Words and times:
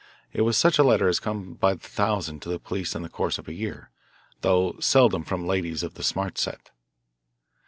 It 0.33 0.41
was 0.41 0.57
such 0.57 0.79
a 0.79 0.83
letter 0.83 1.07
as 1.09 1.19
comes 1.19 1.59
by 1.59 1.75
the 1.75 1.87
thousand 1.87 2.41
to 2.41 2.49
the 2.49 2.57
police 2.57 2.95
in 2.95 3.03
the 3.03 3.07
course 3.07 3.37
of 3.37 3.47
a 3.47 3.53
year; 3.53 3.91
though 4.41 4.77
seldom 4.79 5.23
from 5.23 5.45
ladies 5.45 5.83
of 5.83 5.93
the 5.93 6.01
smart 6.01 6.39
set. 6.39 6.71